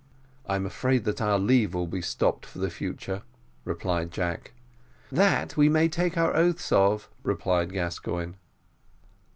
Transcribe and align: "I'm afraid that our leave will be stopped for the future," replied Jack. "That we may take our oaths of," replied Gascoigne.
"I'm 0.47 0.65
afraid 0.65 1.03
that 1.03 1.21
our 1.21 1.37
leave 1.37 1.75
will 1.75 1.85
be 1.85 2.01
stopped 2.01 2.43
for 2.47 2.57
the 2.57 2.71
future," 2.71 3.21
replied 3.65 4.09
Jack. 4.09 4.53
"That 5.11 5.55
we 5.55 5.69
may 5.69 5.89
take 5.89 6.17
our 6.17 6.35
oaths 6.35 6.71
of," 6.71 7.07
replied 7.21 7.71
Gascoigne. 7.71 8.33